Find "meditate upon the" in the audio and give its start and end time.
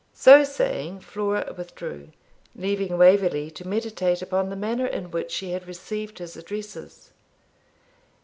3.67-4.55